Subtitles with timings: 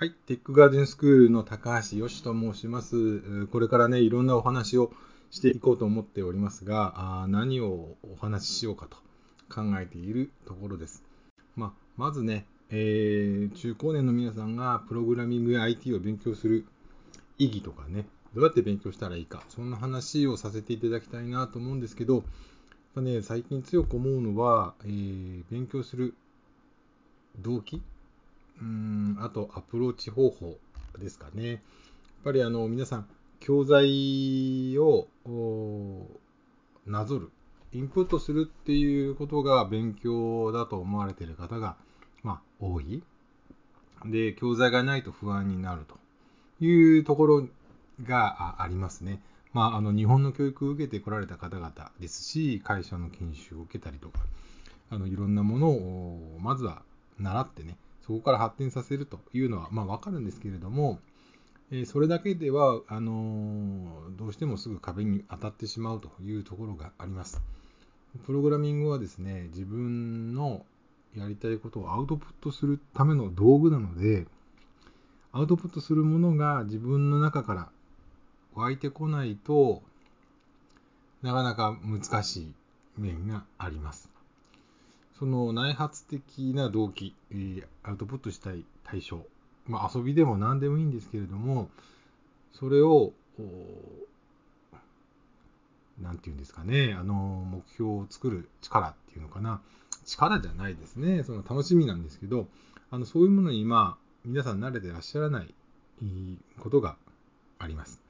[0.00, 3.46] はい、テックガーデンスクールの高橋よしと申します。
[3.48, 4.92] これからね、いろんなお話を
[5.32, 8.96] していこうと思っておりますが、あ何をお話ししようかと
[9.52, 11.02] 考えているところです。
[11.56, 16.64] まあ、まずね、えー、中高年の皆さんがプログラミングや IT を勉強する
[17.36, 18.06] 意義とかね、
[18.36, 22.22] どうやって勉強したらいいか、そんな話をさせていただきたいなと思うんですけど、
[22.94, 26.14] ね、最近強く思うのは、えー、勉強する
[27.40, 27.82] 動機
[28.60, 30.58] うんあとアプローチ方法
[30.98, 31.50] ですかね。
[31.50, 31.60] やっ
[32.24, 33.08] ぱりあの皆さん、
[33.40, 35.06] 教材を
[36.86, 37.30] なぞる、
[37.72, 41.76] インプットするっていうことが勉強だと思われている方が、
[42.22, 43.02] まあ、多い。
[44.06, 45.98] で、教材がないと不安になると
[46.64, 47.48] いうところ
[48.04, 49.22] がありますね。
[49.52, 54.20] まあ、あの日本の教育を受けてこられた方々ですし、会社の研修を受けたりとか、
[54.90, 56.82] あのいろんなものをまずは
[57.18, 57.76] 習ってね、
[58.08, 60.98] そこから発展させるというのは、まあ、分かるんですけれども、
[61.70, 67.42] えそれだけではあのどうしてもすぐ壁に当たってしまうというところがあります。
[68.24, 70.64] プログラミングはですね、自分の
[71.14, 74.26] やりたいことをアウトプットするための道具なので、
[75.32, 77.68] アウトプットするものが自分の中から
[78.54, 79.82] 湧いてこないと
[81.20, 82.54] なかなか難しい
[82.96, 84.08] 面があります。
[85.18, 89.20] その内発的な動機、え、アウトプットしたい対象、
[89.66, 91.68] まあ、遊びでも何でもいいんですけれども、
[92.52, 93.12] それを、
[96.00, 97.14] なんていうんですかね、あの、
[97.50, 99.60] 目標を作る力っていうのかな。
[100.04, 101.24] 力じゃないですね。
[101.24, 102.46] その楽しみなんですけど、
[102.90, 105.52] あの、そういうものに今、皆さん慣れてらっしゃらない
[106.60, 106.96] ことが
[107.58, 108.00] あります。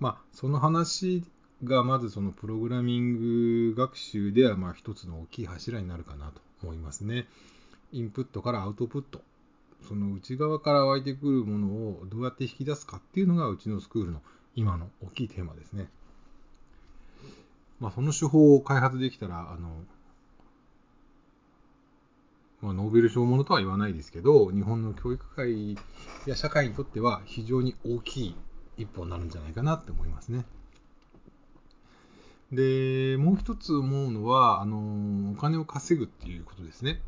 [0.00, 1.22] まあ、その話
[1.62, 7.26] がまずそのプログラミング学習ではまあ一つの大きい柱になるかなと思いますね。
[7.92, 9.22] インプットからアウトプット。
[9.88, 14.22] その内側から湧いてくるものをどうやって引き出すかっていうのがうちのスクールの
[14.54, 15.88] 今の大きいテーマですね。
[17.80, 19.84] まあ、その手法を開発できたら、あの、
[22.60, 25.76] まあ、ノーベル賞ものとは言わないですけど、日本の教育界
[26.26, 28.36] や社会にとっては非常に大きい
[28.78, 30.44] 一歩になるんじゃないかなって思いますね。
[32.52, 37.00] で、もう一つ思うのは、あの、お金を稼ぐっていうことですね。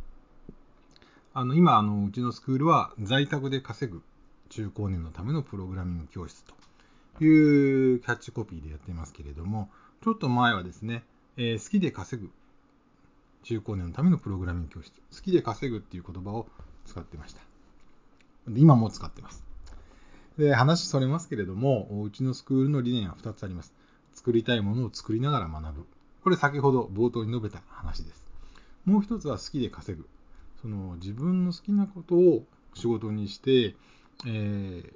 [1.33, 4.03] あの、今、あの、うちのスクールは在宅で稼ぐ
[4.51, 9.71] 中高年のためのプログラミング教室というキャッチコピーでやってますけれども、
[10.03, 11.05] ちょっと前はですね、
[11.37, 12.31] えー、好きで稼ぐ
[13.45, 16.47] 中高年のためのプログラミング教室、好きで稼ぐっていう言葉を
[16.85, 17.41] 使ってました。
[18.49, 19.45] で今も使ってます。
[20.37, 23.73] で、話それますけれども、うちのスクールの理念は2つあります。
[24.21, 25.87] 作りたいものを作りながら学ぶ。
[26.23, 28.31] これ先ほど冒頭に述べた話です。
[28.85, 30.07] もう一つは好きで稼ぐ。
[30.61, 32.45] その自分の好きなことを
[32.75, 33.75] 仕事にして、
[34.27, 34.93] えー、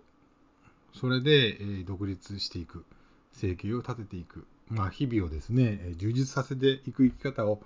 [0.92, 2.84] それで、え、独立していく。
[3.32, 4.46] 生計を立てていく。
[4.68, 7.62] まあ、日々をですね、充実させていく生き方を、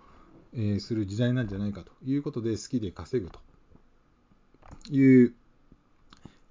[0.52, 3.40] え、する時代なんじゃないかということで、好きで稼ぐと
[4.92, 5.34] いう、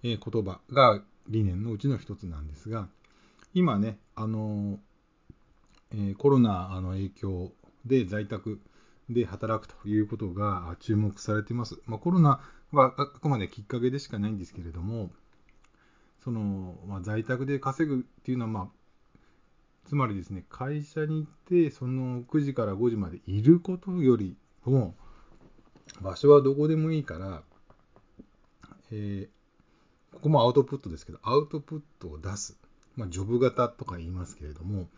[0.04, 2.90] え言葉が理念のうちの一つなんですが、
[3.54, 4.80] 今ね、あの
[5.94, 7.52] えコロナの影響
[7.86, 8.60] で在宅
[9.10, 11.80] で働くということが注目されています。
[11.86, 15.12] まあ、コロナはあくまできっかけでしかないんですけれども、
[16.24, 18.68] そのまあ、在宅で稼ぐっていうのは、まあ、
[19.88, 24.96] つまりですね、会社に行って、その9時から5時までいることよりも、
[26.02, 27.44] 場所はどこでもいいから、
[28.92, 32.58] えー、ここもアウトプットですけど、アウトプットを出す。
[32.98, 34.90] まあ、ジョブ型とか言いますけれども、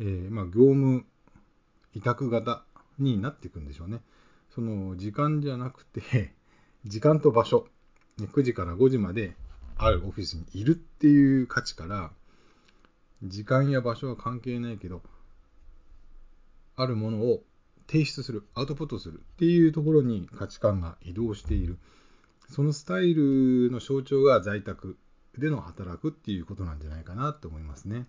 [0.00, 1.04] えー、まあ、業務
[1.94, 2.64] 委託型
[2.98, 4.00] になっていくんでしょうね。
[4.54, 6.34] その時間じゃなくて、
[6.84, 7.66] 時間と場所、
[8.18, 9.36] 9時から5時まで
[9.76, 12.12] あるオフィスにいるっていう価値から、
[13.22, 15.02] 時間や場所は関係ないけど、
[16.76, 17.42] あるものを
[17.86, 21.78] 提出する、アウトプットするっていうところに価値観が移動している。
[22.50, 24.96] そのスタイルの象徴が在宅
[25.38, 28.06] での働くっていうことなんじゃないかなと思いますね。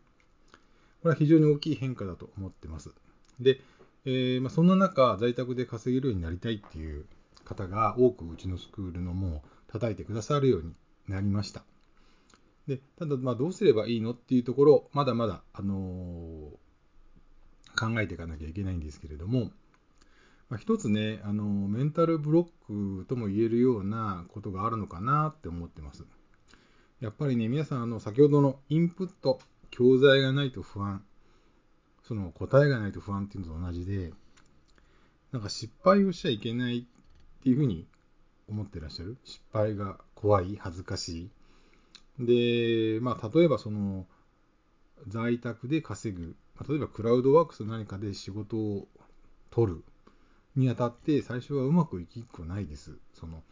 [1.01, 2.91] これは非常に大きい変化だと思ってます。
[3.39, 3.61] で、
[4.05, 7.05] えー、まあ、そんな中、在宅で稼げるようになりたいっていう
[7.43, 10.73] 方が多くうちのスクールの門を叩いてくださるように
[11.07, 11.63] なりました。
[12.67, 19.51] でただ、ま、どうすればいいのっていうところ、まだまだ、あのー、考えていかなきゃいけないんですけれども、
[20.49, 26.05] まあ、一つね、あのメンタルブロックとも言えるようなことがあるのかなって思ってます。
[26.99, 29.39] やっぱりね、皆さん、あの先ほどのインプット、
[29.77, 31.03] 教材がないと不安、
[32.01, 34.11] その答えがないと不安っていうのと同じで、
[35.31, 37.85] なんか失敗をしちゃいけないっていうふうに
[38.49, 41.29] 思ってらっしゃる失敗が怖い、恥ずかし
[42.17, 42.95] い。
[42.95, 44.07] で、まあ、例えばその、
[45.05, 46.35] 在宅で稼ぐ、
[46.67, 48.87] 例えばクラウドワークス何かで仕事を
[49.51, 49.83] 取る
[50.55, 52.97] にあたって、最初はうまくいきっこないです。
[53.13, 53.43] その、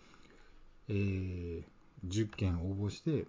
[0.89, 1.63] えー、
[2.09, 3.27] 10件応募して、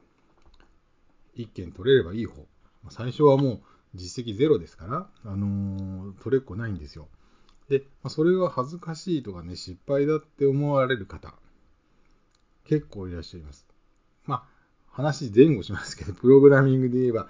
[1.37, 2.47] 1件取れればいい方。
[2.91, 3.61] 最初はもう
[3.95, 7.09] 実績ゼロですから、あのー、取れっこないんですよ。
[7.69, 11.35] で、まあ、それは恥ずかしいとかね、失敗だって思われる方、
[12.65, 13.67] 結構いらっしゃいます。
[14.25, 14.45] まあ、
[14.89, 17.29] 話前後しますけど、プログラミングで言えば、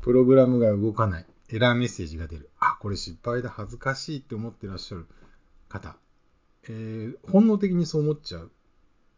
[0.00, 5.06] プログラムが動かない、エラーメッセージが出る、あ、これ失敗だ、恥ずかしいって思ってらっしゃる
[5.68, 5.96] 方、
[6.64, 8.50] えー、本能的にそう思っちゃう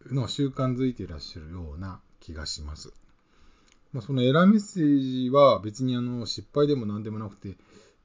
[0.07, 2.93] のは習慣づいていらっしゃるような気がします。
[3.93, 7.57] まあ、そのエラーメッセージは別にあの失敗でも何でもなくて、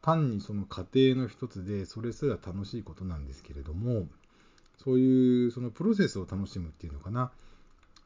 [0.02, 4.08] 単にその過程の一つで、それすら楽しいことなんですけれども、
[4.84, 7.32] そういうそのプロセスを楽しむっていうのかな。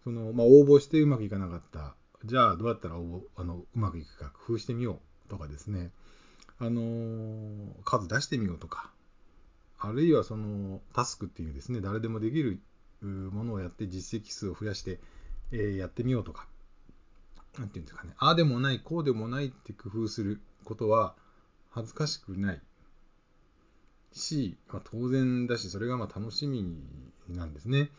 [0.03, 1.95] そのまあ、応募してうまくいかなかった。
[2.25, 5.91] じゃあどうやったら応募あのうまくいくか工夫してみようとかですね。
[6.57, 8.91] あの数出してみようとか。
[9.81, 12.59] あるいはそのタスクっていうですね、誰でもできる
[13.01, 14.99] ものをやって実績数を増やして、
[15.53, 16.48] えー、やってみようとか。
[17.57, 18.13] なんていうんですかね。
[18.17, 21.15] ああでもない、こうでもないって工夫することは、
[21.71, 22.61] 恥ずかしくない
[24.13, 26.77] し、まあ、当然だし、それがまあ楽しみ
[27.29, 27.89] なんですね。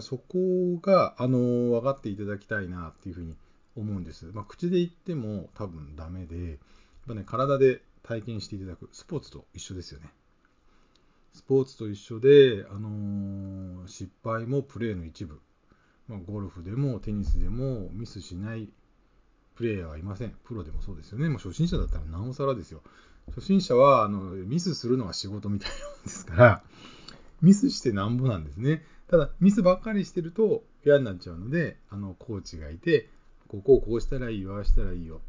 [0.00, 1.38] そこが、あの、
[1.72, 3.34] 分かっていただきたいなっていうふうに
[3.76, 4.26] 思うんです。
[4.32, 6.58] まあ、口で言っても多分ダメで、やっ
[7.08, 8.88] ぱね、体で体験していただく。
[8.92, 10.10] スポーツと一緒ですよね。
[11.34, 15.40] スポーツと一緒で、あのー、失敗もプレーの一部。
[16.12, 18.68] まあ、ゴルフでもテニスでもミスしない
[19.54, 20.34] プレイヤーはいません。
[20.44, 21.28] プロでもそうですよね。
[21.30, 22.82] もう初心者だったらなおさらですよ。
[23.34, 26.62] 初心者はあのミスするのが仕事みたいなんですから、
[27.40, 28.84] ミスしてなんぼなんですね。
[29.08, 33.08] ただ、ミスばっかりしてると嫌になっちゃうので、あのコーチがいて、
[33.48, 35.22] ここをこうしたらいいよ、ああしたらいいよ。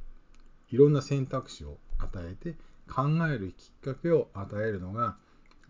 [0.70, 2.56] いろんな選択肢を与えて、
[2.94, 5.16] 考えるきっかけを与えるのが、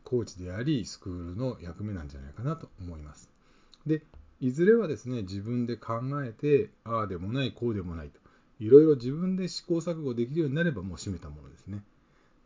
[0.04, 3.30] コーチであり、スクールの役目なんじゃないかなと思います。
[3.86, 4.04] で、
[4.44, 8.20] いずれはですね、自分で考えて、ああでもない、こうでもないと。
[8.60, 11.82] いろいろ自分で試行錯誤できるようになればもう閉めたものですね。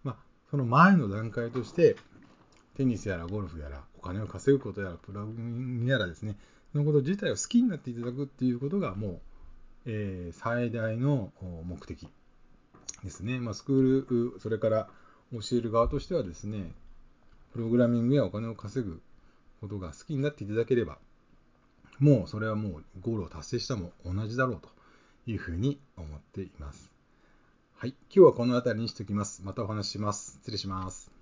[0.03, 0.15] まあ、
[0.51, 1.95] その前の段階として、
[2.75, 6.37] テニスやらゴルフやら、お金を稼ぐことやら、プラグイングやらですね、
[6.71, 9.19] そのこと自体を好きになっていただくっていうことがもう、
[9.87, 11.33] えー、最大の
[11.65, 12.07] 目的
[13.03, 13.39] ですね。
[13.39, 14.87] まあ、スクール、それから
[15.31, 16.75] 教える側としてはですね、
[17.53, 19.01] プログラミングやお金を稼ぐ
[19.61, 20.99] ことが好きになっていただければ、
[21.99, 24.69] もうそれはもうゴールを達成したも同じだろうと
[25.25, 26.91] いうふうに思っています。
[27.75, 27.89] はい。
[28.13, 29.41] 今日はこの辺りにしておきます。
[29.43, 30.39] またお話しします。
[30.41, 31.16] 失礼します。